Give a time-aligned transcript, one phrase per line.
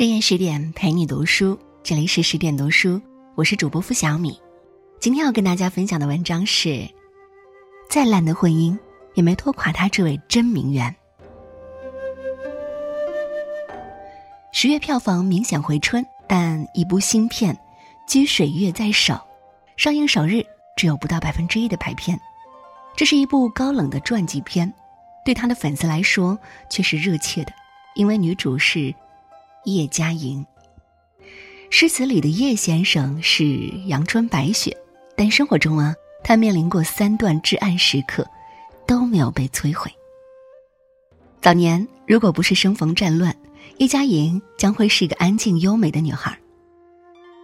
[0.00, 2.98] 深夜十点陪你读书，这里是十点读书，
[3.34, 4.40] 我是主播付小米。
[4.98, 6.88] 今天要跟大家分享的文章是：
[7.90, 8.78] 再烂的婚姻
[9.12, 10.96] 也没拖垮他这位真名媛。
[14.54, 17.54] 十月票房明显回春，但一部新片
[18.10, 19.12] 《掬水月在手》
[19.76, 20.42] 上映首日
[20.78, 22.18] 只有不到百分之一的排片。
[22.96, 24.72] 这是一部高冷的传记片，
[25.26, 26.38] 对他的粉丝来说
[26.70, 27.52] 却是热切的，
[27.96, 28.94] 因为女主是。
[29.64, 30.44] 叶嘉莹，
[31.68, 33.44] 诗词里的叶先生是
[33.86, 34.74] 阳春白雪，
[35.14, 38.26] 但生活中啊，他面临过三段至暗时刻，
[38.86, 39.90] 都没有被摧毁。
[41.42, 43.36] 早年如果不是生逢战乱，
[43.76, 46.38] 叶嘉莹将会是一个安静优美的女孩。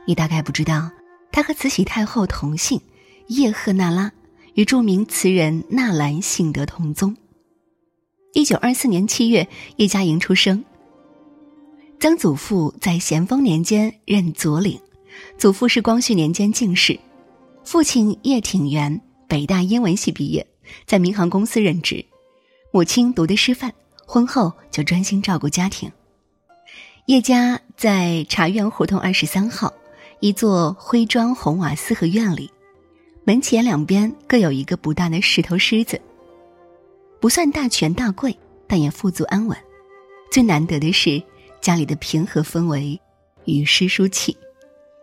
[0.07, 0.91] 你大概不知道，
[1.31, 2.81] 她和慈禧太后同姓
[3.27, 4.11] 叶赫那拉，
[4.55, 7.15] 与著名词人纳兰性德同宗。
[8.33, 9.47] 一九二四年七月，
[9.77, 10.65] 叶嘉莹出生。
[11.99, 14.79] 曾祖父在咸丰年间任左领，
[15.39, 16.99] 祖父是光绪年间进士，
[17.65, 20.47] 父亲叶挺元北大英文系毕业，
[20.85, 22.05] 在民航公司任职，
[22.71, 23.73] 母亲读的师范，
[24.07, 25.91] 婚后就专心照顾家庭。
[27.07, 29.73] 叶家在茶园胡同二十三号，
[30.21, 32.51] 一座灰砖红瓦四合院里，
[33.25, 36.01] 门前两边各有一个不大的石头狮子，
[37.21, 38.37] 不算大权大贵，
[38.69, 39.57] 但也富足安稳。
[40.31, 41.23] 最难得的是。
[41.67, 43.01] 家里的平和氛围，
[43.45, 44.39] 与诗书气。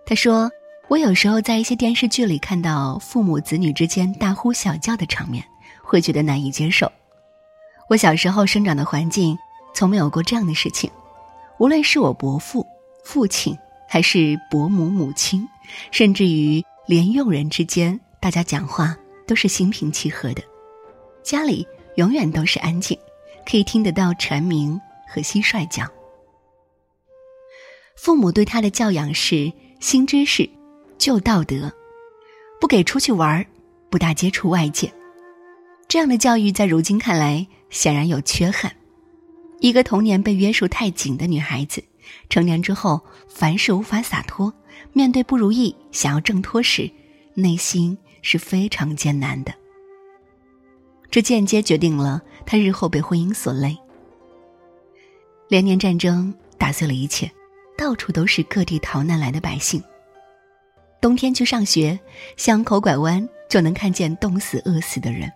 [0.06, 0.50] 他说
[0.88, 5.44] ：“我有时候在一些电视剧里看到父母子女之间大呼小叫的场面，
[5.84, 6.90] 会觉得难以接受。
[7.90, 9.38] 我小时候生长的环境，
[9.74, 10.90] 从没有过这样的事情。
[11.60, 12.66] 无论是我伯父、
[13.04, 13.58] 父亲，
[13.90, 15.46] 还是伯母、母亲，
[15.92, 18.96] 甚至于连佣人之间，大家讲话
[19.28, 20.42] 都是心平气和的。
[21.24, 22.98] 家里永远都是安静，
[23.46, 25.86] 可以听得到蝉鸣和蟋蟀叫。”
[28.04, 30.50] 父母对他的教养是新知识、
[30.98, 31.72] 旧道德，
[32.60, 33.46] 不给出去玩，
[33.90, 34.94] 不大接触外界。
[35.88, 38.76] 这样的教育在如今看来显然有缺憾。
[39.62, 41.82] 一个童年被约束太紧的女孩子，
[42.30, 43.00] 成年之后
[43.30, 44.54] 凡事无法洒脱，
[44.92, 46.92] 面对不如意想要挣脱时，
[47.36, 49.54] 内心是非常艰难的。
[51.10, 53.78] 这间接决定了他日后被婚姻所累。
[55.48, 57.32] 连年战争打碎了一切。
[57.84, 59.84] 到处都是各地逃难来的百姓。
[61.02, 62.00] 冬天去上学，
[62.38, 65.30] 巷口拐弯就能看见冻死、饿死的人。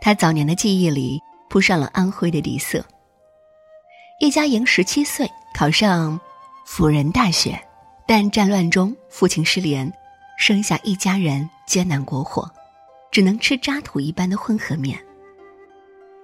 [0.00, 2.82] 他早年的记忆里铺上了安徽的底色。
[4.20, 6.18] 叶嘉莹十七岁考上
[6.64, 7.62] 辅仁大学，
[8.06, 9.92] 但战乱中父亲失联，
[10.38, 12.50] 生下一家人艰难过活，
[13.10, 14.98] 只能吃渣土一般的混合面。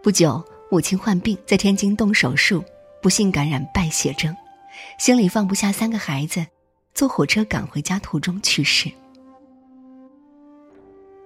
[0.03, 2.65] 不久，母亲患病，在天津动手术，
[3.03, 4.35] 不幸感染败血症。
[4.99, 6.47] 心里放不下三个孩子，
[6.95, 8.91] 坐火车赶回家途中去世。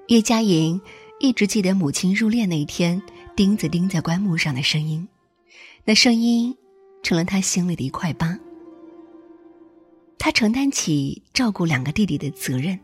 [0.08, 0.80] 叶嘉莹
[1.20, 3.00] 一直记得母亲入殓那一天，
[3.36, 5.06] 钉子钉在棺木上的声音，
[5.84, 6.56] 那声音
[7.02, 8.38] 成了他心里的一块疤。
[10.18, 12.78] 他承担起照顾两个弟弟的责任，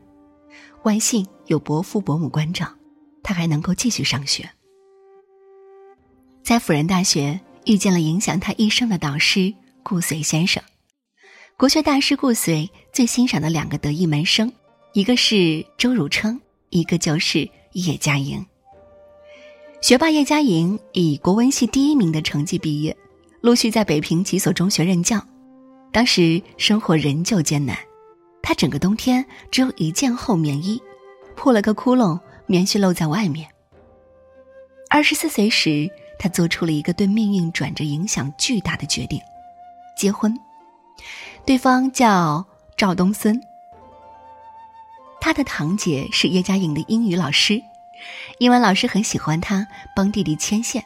[0.82, 2.68] 万幸有伯父伯母关照，
[3.22, 4.48] 他还能够继续上学。
[6.42, 9.54] 在辅仁大学遇见了影响他一生的导师。
[9.86, 10.62] 顾随先生，
[11.56, 14.52] 国学大师顾随最欣赏的两个得意门生，
[14.92, 18.44] 一个是周汝称，一个就是叶嘉莹。
[19.80, 22.94] 学霸叶嘉莹以国文系第一名的成绩毕业，
[23.40, 25.24] 陆续在北平几所中学任教。
[25.92, 27.78] 当时生活仍旧艰难，
[28.42, 30.82] 他整个冬天只有一件厚棉衣，
[31.36, 33.48] 破了个窟窿，棉絮露在外面。
[34.90, 35.88] 二十四岁时，
[36.18, 39.20] 他做出了一个对命运转折影响巨大的决定。
[39.96, 40.36] 结婚，
[41.46, 42.44] 对方叫
[42.76, 43.40] 赵东孙。
[45.20, 47.62] 他的堂姐是叶嘉莹的英语老师，
[48.38, 49.66] 英文老师很喜欢他，
[49.96, 50.84] 帮弟弟牵线。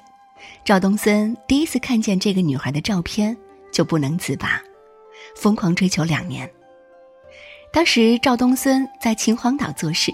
[0.65, 3.37] 赵东孙第一次看见这个女孩的照片，
[3.73, 4.61] 就不能自拔，
[5.37, 6.49] 疯狂追求两年。
[7.73, 10.13] 当时赵东孙在秦皇岛做事，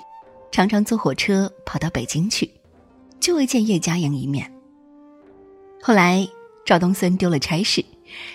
[0.50, 2.50] 常常坐火车跑到北京去，
[3.20, 4.50] 就为见叶嘉莹一面。
[5.82, 6.26] 后来
[6.64, 7.85] 赵东孙丢了差事。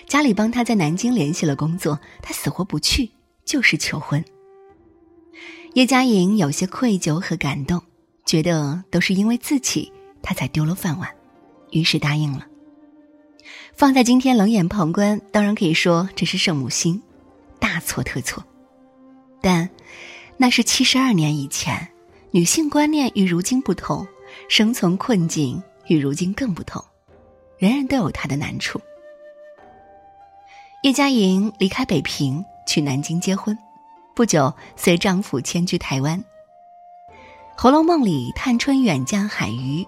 [0.06, 3.10] 家里帮他在南京联系了工作，他死活不去，
[3.44, 4.24] 就是求婚。
[5.74, 7.82] 叶嘉莹有些愧疚和感动，
[8.26, 9.92] 觉得都是因为自己，
[10.22, 11.08] 他才丢了饭碗，
[11.70, 12.46] 于是答应了。
[13.74, 17.02] 放在今天冷眼旁观，当然可以说这是圣母心，
[17.58, 18.44] 大错特错。
[19.40, 19.70] 但
[20.36, 21.88] 那是七十二年以前，
[22.32, 24.06] 女性观念与如今不同，
[24.48, 26.84] 生存困境与如今更不同，
[27.58, 28.80] 人人都有他的难处。
[30.82, 33.56] 叶嘉莹离开北平去南京结婚，
[34.14, 36.18] 不久随丈夫迁居台湾。
[37.54, 39.86] 《红楼梦》里探春远嫁海隅，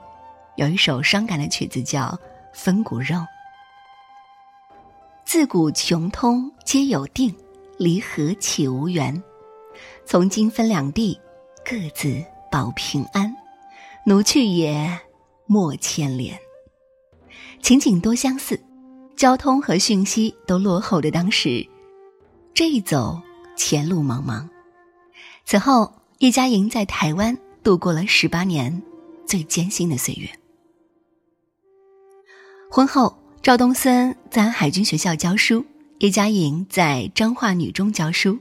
[0.56, 2.02] 有一首伤感的曲子叫
[2.52, 3.16] 《分骨肉》。
[5.24, 7.34] 自古穷通皆有定，
[7.78, 9.22] 离合岂无缘？
[10.04, 11.18] 从今分两地，
[11.64, 13.34] 各自保平安。
[14.04, 15.00] 奴去也，
[15.46, 16.38] 莫牵连。
[17.62, 18.62] 情景多相似。
[19.22, 21.64] 交通和讯息都落后的当时，
[22.52, 23.22] 这一走
[23.56, 24.48] 前路茫茫。
[25.44, 28.82] 此后，叶嘉莹在台湾度过了十八年
[29.24, 30.28] 最艰辛的岁月。
[32.68, 35.64] 婚后，赵东森在海军学校教书，
[36.00, 38.36] 叶嘉莹在彰化女中教书。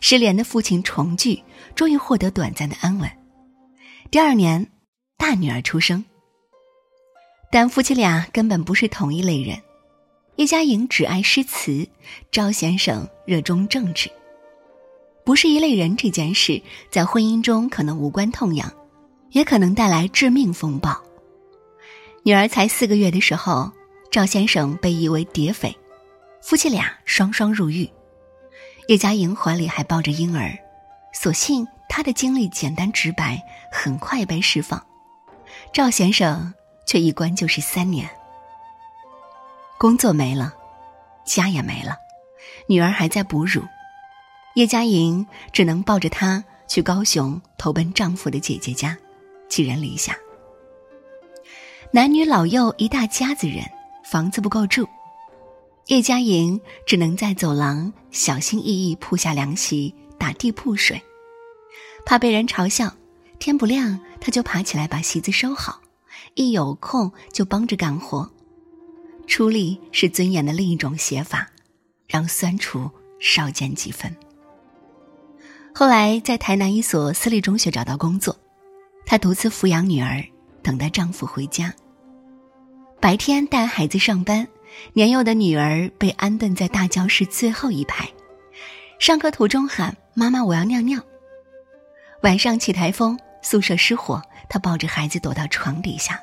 [0.00, 1.40] 失联的父亲重聚，
[1.76, 3.08] 终于获得短暂的安稳。
[4.10, 4.68] 第二年，
[5.16, 6.04] 大女儿出生，
[7.52, 9.56] 但夫妻俩根本不是同一类人。
[10.38, 11.88] 叶嘉莹只爱诗词，
[12.30, 14.08] 赵先生热衷政治。
[15.24, 16.62] 不是一类人这件事，
[16.92, 18.72] 在婚姻中可能无关痛痒，
[19.32, 20.96] 也可能带来致命风暴。
[22.22, 23.72] 女儿才四个月的时候，
[24.12, 25.76] 赵先生被疑为谍匪，
[26.40, 27.90] 夫妻俩双双入狱。
[28.86, 30.56] 叶嘉莹怀里还抱着婴儿，
[31.12, 33.42] 所幸她的经历简单直白，
[33.72, 34.80] 很快被释放。
[35.72, 36.54] 赵先生
[36.86, 38.08] 却一关就是三年。
[39.78, 40.52] 工作没了，
[41.24, 41.96] 家也没了，
[42.66, 43.62] 女儿还在哺乳，
[44.56, 48.98] 叶嘉莹只能抱着她去高雄投奔丈夫的姐姐家，
[49.48, 50.16] 寄人篱下。
[51.92, 53.64] 男女老幼一大家子人，
[54.04, 54.84] 房子不够住，
[55.86, 61.00] 叶嘉莹只能在走廊小心翼翼铺下凉席，打地铺睡，
[62.04, 62.92] 怕被人嘲笑。
[63.38, 65.80] 天不亮，她就爬起来把席子收好，
[66.34, 68.28] 一有空就帮着干活。
[69.28, 71.46] 出力是尊严的另一种写法，
[72.08, 72.90] 让酸楚
[73.20, 74.12] 少减几分。
[75.74, 78.36] 后来在台南一所私立中学找到工作，
[79.04, 80.24] 她独自抚养女儿，
[80.62, 81.72] 等待丈夫回家。
[83.00, 84.48] 白天带孩子上班，
[84.94, 88.08] 年幼的女儿被安顿在大教室最后一排，
[88.98, 91.00] 上课途中喊“妈妈，我要尿尿”。
[92.24, 96.18] 晚上起台风，宿舍失火，她抱着孩子躲到床底下。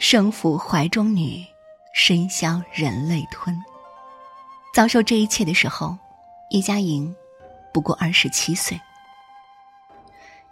[0.00, 1.44] 生父怀中女，
[1.92, 3.54] 身消人泪吞。
[4.72, 5.94] 遭受这一切的时候，
[6.48, 7.14] 叶嘉莹
[7.70, 8.80] 不过二十七岁。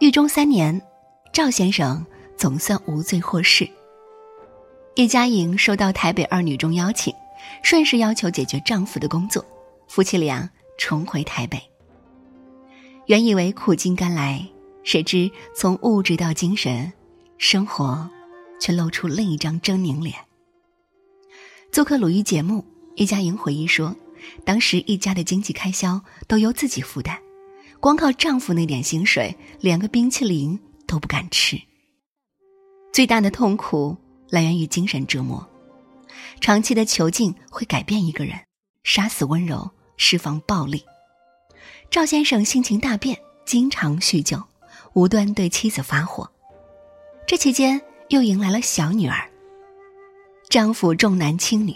[0.00, 0.79] 狱中三年，
[1.33, 2.05] 赵先生
[2.37, 3.67] 总算无罪获释。
[4.97, 7.15] 叶嘉莹收到台北二女中邀请，
[7.62, 9.43] 顺势要求解决丈夫的工作，
[9.89, 11.59] 夫妻俩重回台北。
[13.06, 14.47] 原以为苦尽甘来，
[14.85, 16.93] 谁知从物质到精神，
[17.39, 18.11] 生活。
[18.60, 20.16] 却露出另一张狰狞脸。
[21.70, 22.64] 做客鲁豫节目，
[22.96, 23.94] 叶嘉莹回忆说
[24.44, 27.19] ：“当时一家的经济开销都由自己负担，
[27.78, 31.60] 光靠丈夫那点薪水，连个冰淇淋都不敢吃。
[32.93, 33.96] 最大的痛苦
[34.31, 35.46] 来源于精神折磨，
[36.40, 38.34] 长期的囚禁会改变一个人，
[38.82, 40.82] 杀死温柔，释放暴力。
[41.90, 44.43] 赵先生性情大变，经常酗酒，
[44.94, 46.28] 无端对妻子发火。
[47.26, 49.28] 这期间。”又迎来了小女儿。
[50.49, 51.75] 丈夫重男轻女，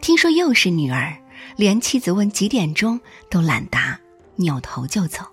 [0.00, 1.16] 听说又是女儿，
[1.56, 3.00] 连妻子问几点钟
[3.30, 3.98] 都懒答，
[4.36, 5.24] 扭头就走。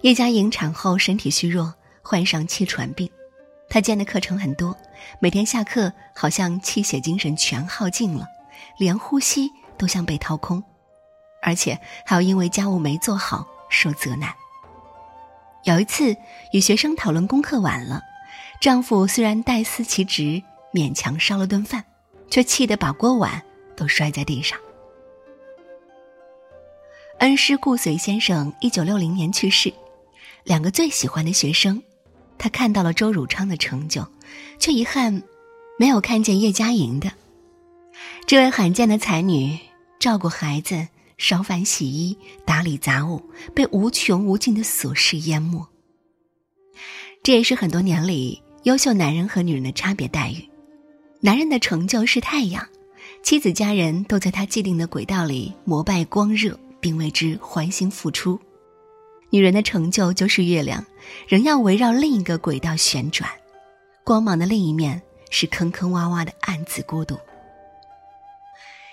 [0.00, 3.10] 叶嘉莹产后身体虚弱，患上气喘病，
[3.68, 4.74] 她兼的课程很多，
[5.20, 8.26] 每天下课好像气血精神全耗尽了，
[8.78, 10.64] 连呼吸都像被掏空，
[11.42, 14.32] 而且还要因为家务没做好受责难。
[15.64, 16.16] 有一次
[16.52, 18.00] 与学生讨论功课晚了。
[18.62, 20.40] 丈夫虽然代司其职，
[20.72, 21.84] 勉强烧了顿饭，
[22.30, 23.42] 却气得把锅碗
[23.74, 24.56] 都摔在地上。
[27.18, 29.74] 恩师顾随先生一九六零年去世，
[30.44, 31.82] 两个最喜欢的学生，
[32.38, 34.06] 他看到了周汝昌的成就，
[34.60, 35.24] 却遗憾
[35.76, 37.10] 没有看见叶嘉莹的。
[38.28, 39.58] 这位罕见的才女，
[39.98, 40.86] 照顾孩子、
[41.18, 45.66] 烧饭、洗衣、打理杂物，被无穷无尽的琐事淹没。
[47.24, 48.40] 这也是很多年里。
[48.64, 50.48] 优秀男人和女人的差别待遇，
[51.20, 52.64] 男人的成就是太阳，
[53.22, 58.38] 妻子家人都在他既定的轨道里膜拜光热，并为之欢欣付出；
[59.30, 60.86] 女人的成就就是月亮，
[61.26, 63.28] 仍要围绕另一个轨道旋转，
[64.04, 67.18] 光芒的另一面是坑坑洼洼的暗自孤独。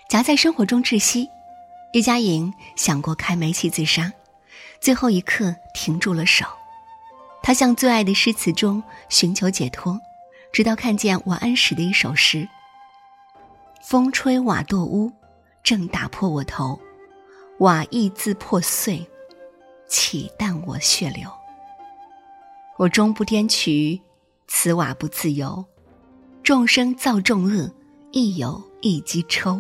[0.09, 1.29] 夹在生活中窒息，
[1.93, 4.11] 叶嘉莹想过开煤气自杀，
[4.81, 6.43] 最后一刻停住了手。
[7.49, 9.99] 他向最爱的诗词中寻求解脱，
[10.53, 12.47] 直到看见王安石的一首诗
[13.81, 15.11] ：“风吹瓦堕屋，
[15.63, 16.79] 正打破我头，
[17.57, 19.03] 瓦亦自破碎，
[19.87, 21.27] 岂淡我血流。
[22.77, 23.99] 我终不颠曲，
[24.47, 25.65] 此瓦不自由。
[26.43, 27.73] 众生造众恶，
[28.11, 29.59] 亦有一机抽。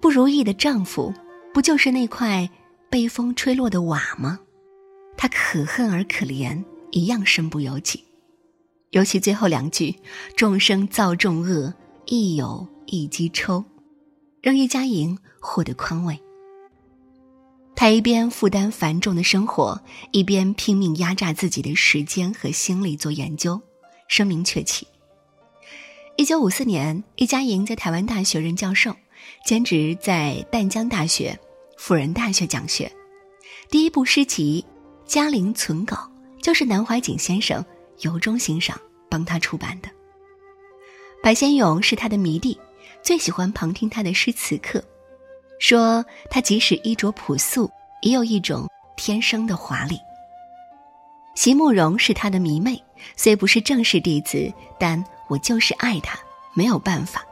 [0.00, 1.12] 不如意的丈夫，
[1.52, 2.48] 不就是那块
[2.88, 4.40] 被风吹落的瓦吗？
[5.18, 8.04] 他可恨而可怜，一样身不由己。
[8.92, 9.96] 尤其最后两句
[10.36, 11.74] “众生造众恶，
[12.06, 13.62] 亦有一机抽”，
[14.40, 16.18] 让叶嘉莹获得宽慰。
[17.74, 19.80] 他一边负担繁重的生活，
[20.12, 23.60] 一边拼命压榨自己的时间和心力做研究，
[24.08, 24.86] 声名鹊起。
[26.16, 28.94] 一九五四年，叶嘉莹在台湾大学任教授，
[29.44, 31.38] 兼职在淡江大学、
[31.76, 32.90] 辅仁大学讲学。
[33.70, 34.64] 第一部诗集
[35.08, 35.96] 《嘉陵存稿》
[36.42, 37.64] 就是南怀瑾先生
[38.00, 39.88] 由衷欣赏，帮他出版的。
[41.22, 42.60] 白先勇是他的迷弟，
[43.02, 44.84] 最喜欢旁听他的诗词课，
[45.58, 47.70] 说他即使衣着朴素，
[48.02, 49.98] 也有一种天生的华丽。
[51.34, 52.80] 席慕容是他的迷妹，
[53.16, 55.04] 虽不是正式弟子，但。
[55.30, 56.18] 我就是爱他，
[56.54, 57.22] 没有办法。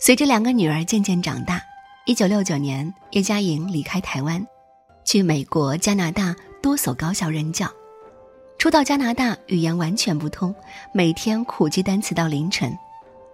[0.00, 1.62] 随着两个女儿渐渐长大，
[2.06, 4.44] 一九六九年，叶嘉莹离开台湾，
[5.04, 7.72] 去美国、加拿大多所高校任教。
[8.58, 10.54] 初到加拿大，语言完全不通，
[10.94, 12.76] 每天苦记单词到凌晨。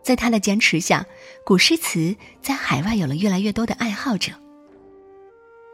[0.02, 1.06] 在他的坚持下，
[1.44, 4.32] 古诗词在海外有了越来越多的爱好者。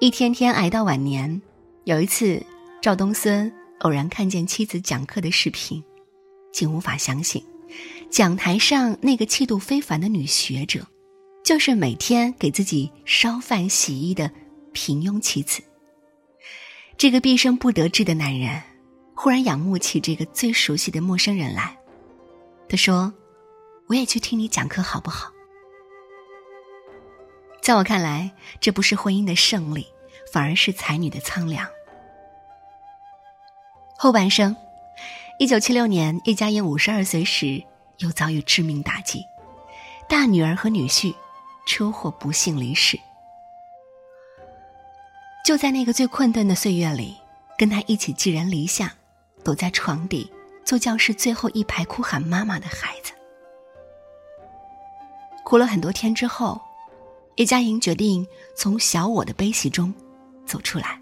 [0.01, 1.41] 一天天挨到晚年，
[1.85, 2.45] 有一次，
[2.83, 3.51] 赵东孙
[3.81, 5.83] 偶然看见妻子讲课的视频。
[6.53, 7.43] 竟无法相信，
[8.11, 10.87] 讲台上那个气度非凡的女学者，
[11.45, 14.31] 就是每天给自己烧饭洗衣的
[14.73, 15.63] 平庸妻子。
[16.99, 18.63] 这个毕生不得志的男人，
[19.15, 21.77] 忽然仰慕起这个最熟悉的陌生人来。
[22.71, 23.13] 他说
[23.87, 25.31] ：“我也去听你讲课好不好？”
[27.61, 29.87] 在我看来，这不是婚姻的胜利，
[30.33, 31.69] 反而是才女的苍凉。
[33.99, 34.57] 后半生。
[35.39, 37.63] 一九七六年，叶嘉莹五十二岁时，
[37.99, 39.23] 又遭遇致命打击，
[40.09, 41.15] 大女儿和女婿
[41.67, 42.99] 车祸不幸离世。
[45.47, 47.15] 就在那个最困顿的岁月里，
[47.57, 48.93] 跟他一起寄人篱下，
[49.45, 50.29] 躲在床底，
[50.65, 53.13] 坐教室最后一排哭喊妈妈的孩子，
[55.45, 56.61] 哭了很多天之后，
[57.37, 58.27] 叶嘉莹决定
[58.57, 59.95] 从小我的悲喜中
[60.45, 61.01] 走出来，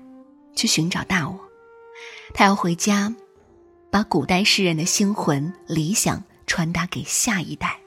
[0.54, 1.40] 去寻找大我。
[2.34, 3.14] 她要回家。
[3.90, 7.78] 把古代诗人的星魂理想传达给下一代。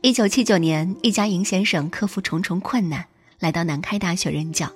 [0.00, 3.06] 一九七九年，易家莹先生克服重重困难，
[3.38, 4.70] 来到南开大学任教。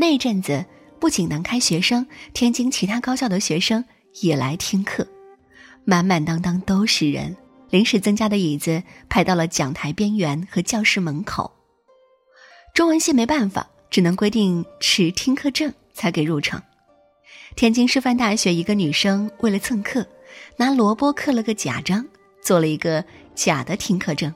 [0.00, 0.64] 那阵子，
[0.98, 3.84] 不仅南开学生，天津其他高校的学生
[4.22, 5.06] 也来听课，
[5.84, 7.36] 满满当当都是人。
[7.68, 11.52] 临时增加的椅子排到了讲台边缘和教室门口。
[12.72, 16.62] 中文系没办法，只能规定持听课证才给入场。
[17.54, 20.06] 天津师范大学一个女生为了蹭课，
[20.56, 22.06] 拿萝卜刻了个假章，
[22.40, 23.04] 做了一个
[23.34, 24.32] 假的听课证。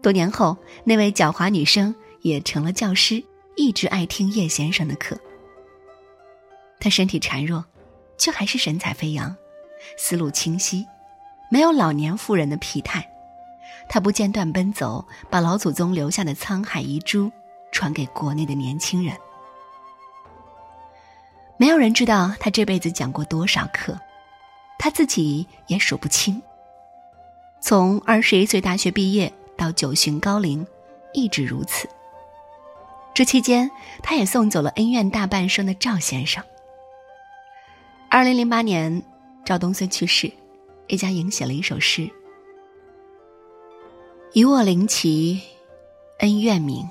[0.00, 3.22] 多年后，那位狡猾女生也成了教师，
[3.56, 5.18] 一直爱听叶先生的课。
[6.80, 7.64] 他身体孱弱，
[8.18, 9.36] 却还是神采飞扬，
[9.96, 10.86] 思路清晰，
[11.50, 13.08] 没有老年妇人的疲态。
[13.88, 17.30] 他不间断奔走，把老祖宗留下的沧海遗珠
[17.70, 19.16] 传给国内的年轻人。
[21.56, 23.98] 没有人知道他这辈子讲过多少课，
[24.78, 26.42] 他自己也数不清。
[27.60, 30.66] 从二十一岁大学毕业到九旬高龄，
[31.12, 31.88] 一直如此。
[33.14, 33.70] 这期间，
[34.02, 36.42] 他也送走了恩怨大半生的赵先生。
[38.10, 39.02] 二零零八年，
[39.44, 40.32] 赵东孙去世，
[40.88, 42.10] 叶嘉莹写了一首诗
[44.32, 45.40] ：“一卧灵旗，
[46.20, 46.88] 恩怨明，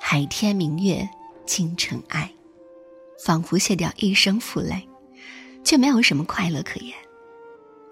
[0.00, 1.08] 海天明月
[1.46, 2.30] 尽尘埃。”
[3.24, 4.88] 仿佛卸掉一生负累，
[5.62, 6.92] 却没有什么快乐可言，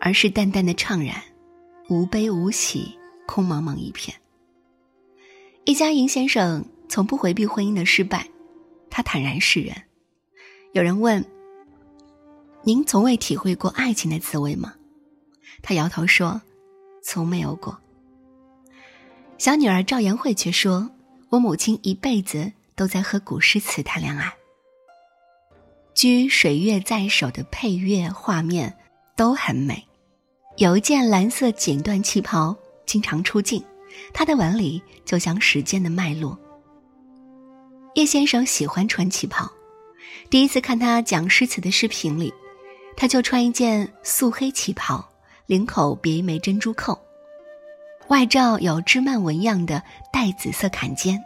[0.00, 1.22] 而是淡淡的怅然，
[1.88, 2.98] 无悲无喜，
[3.28, 4.16] 空茫茫一片。
[5.64, 8.26] 易家莹先生从不回避婚姻的失败，
[8.90, 9.84] 他坦然示人。
[10.72, 11.24] 有人问
[12.64, 14.74] ：“您从未体会过爱情的滋味吗？”
[15.62, 16.42] 他摇头说
[17.00, 17.78] ：“从没有过。”
[19.38, 20.90] 小女儿赵妍慧却说
[21.30, 24.34] ：“我母亲一辈子都在和古诗词谈恋爱。”
[25.94, 28.76] 居水月在手的配乐画面
[29.14, 29.86] 都很美，
[30.56, 33.64] 有一件蓝色锦缎旗袍，经常出镜，
[34.12, 36.36] 他的纹理就像时间的脉络。
[37.94, 39.50] 叶先生喜欢穿旗袍，
[40.30, 42.32] 第一次看他讲诗词的视频里，
[42.96, 45.04] 他就穿一件素黑旗袍，
[45.46, 46.96] 领口别一枚珍珠扣。
[48.06, 49.82] 外罩有枝蔓纹样的
[50.12, 51.20] 带紫色坎肩，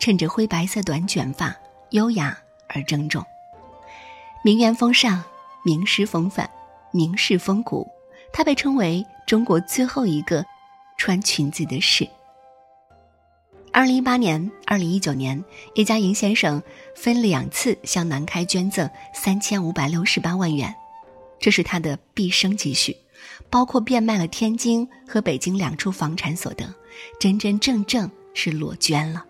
[0.00, 1.54] 衬着灰白色短卷发，
[1.90, 3.22] 优雅而郑重。
[4.42, 5.22] 名媛风尚，
[5.62, 6.48] 名师风范，
[6.90, 7.86] 名士风骨。
[8.32, 10.42] 他被称为中国最后一个
[10.96, 12.08] 穿裙子的士。
[13.74, 15.42] 二零一八年、二零一九年，
[15.74, 16.62] 叶嘉莹先生
[16.94, 20.74] 分两次向南开捐赠三千五百六十八万元，
[21.40, 22.94] 这是他的毕生积蓄，
[23.48, 26.74] 包括变卖了天津和北京两处房产所得，
[27.18, 29.24] 真真正正是裸捐了。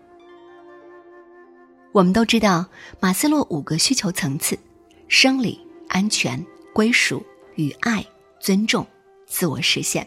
[1.93, 2.65] 我们都知道
[2.99, 4.59] 马斯洛五个需求层次：
[5.07, 5.57] 生理、
[5.87, 8.05] 安全、归属与爱、
[8.41, 8.85] 尊重、
[9.25, 10.05] 自我实现。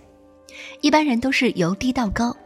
[0.82, 2.36] 一般人都是由低到高，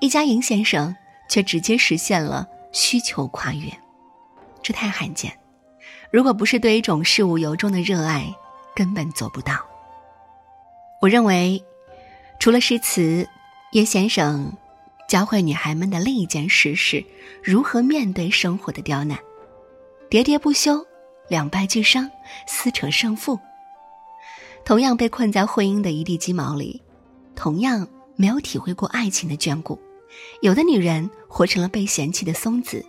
[0.00, 0.96] 叶嘉莹先生。
[1.28, 3.70] 却直接实现了需求跨越，
[4.62, 5.32] 这太罕见。
[6.10, 8.34] 如果不是对一种事物由衷的热爱，
[8.74, 9.64] 根本做不到。
[11.00, 11.62] 我认为，
[12.40, 13.28] 除了诗词，
[13.72, 14.52] 叶先生
[15.08, 17.04] 教会女孩们的另一件事是
[17.42, 19.18] 如何面对生活的刁难。
[20.10, 20.84] 喋喋不休，
[21.28, 22.10] 两败俱伤，
[22.46, 23.38] 撕扯胜负。
[24.64, 26.82] 同样被困在婚姻的一地鸡毛里，
[27.36, 29.78] 同样没有体会过爱情的眷顾。
[30.40, 32.84] 有的女人活成了被嫌弃的松子，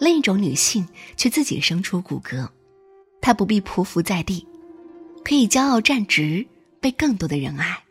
[0.00, 2.48] 另一种女性却自己生出骨骼，
[3.20, 4.46] 她不必匍匐在地，
[5.24, 6.46] 可以骄傲站直，
[6.80, 7.82] 被更多的人爱。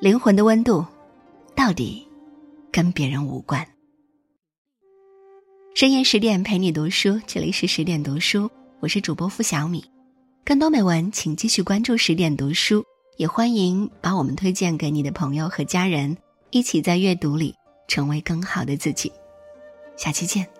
[0.00, 0.84] 灵魂的温度，
[1.54, 2.06] 到底
[2.72, 3.66] 跟别人无关。
[5.74, 9.84] 深夜十点陪你读书，这里是十点读书，我是主播付小米。
[10.44, 12.84] 更多美文，请继续关注十点读书，
[13.18, 16.16] 也欢迎把我们推荐给你的朋友和家人。
[16.50, 17.54] 一起在阅读里
[17.86, 19.12] 成为更好的自己，
[19.96, 20.59] 下期见。